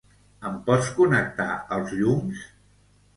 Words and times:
Em 0.49 0.53
pots 0.69 0.87
connectar 0.99 1.47
els 1.77 1.93
llums? 1.99 2.41